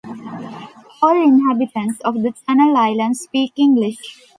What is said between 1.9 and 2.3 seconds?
of